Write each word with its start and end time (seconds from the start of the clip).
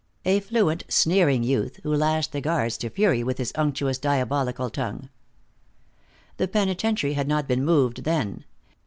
A 0.25 0.39
fluent, 0.39 0.83
sneering 0.89 1.43
youth, 1.43 1.79
who 1.83 1.93
lashed 1.93 2.31
the 2.31 2.41
guards 2.41 2.75
to 2.79 2.89
fury 2.89 3.23
with 3.23 3.37
his 3.37 3.51
unctuous, 3.53 3.99
diabolical 3.99 4.71
tongue. 4.71 5.09
The 6.37 6.47
penitentiary 6.47 7.13
had 7.13 7.27
not 7.27 7.47
been 7.47 7.63
moved 7.63 8.03
then. 8.03 8.43